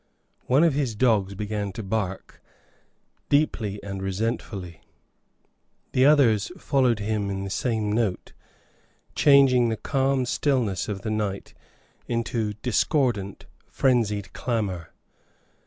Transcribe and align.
One 0.47 0.63
of 0.63 0.73
his 0.73 0.95
dogs 0.95 1.35
began 1.35 1.71
to 1.73 1.83
bark, 1.83 2.41
deeply 3.29 3.79
and 3.83 4.01
resentfully. 4.01 4.81
The 5.91 6.07
others 6.07 6.51
followed 6.57 6.97
him 6.97 7.29
in 7.29 7.43
the 7.43 7.51
same 7.51 7.91
note, 7.91 8.33
changing 9.13 9.69
the 9.69 9.77
calm 9.77 10.25
stillness 10.25 10.89
of 10.89 11.03
the 11.03 11.11
night 11.11 11.53
into 12.07 12.53
discordant, 12.63 13.45
frenzied 13.67 14.33
clamor. 14.33 14.89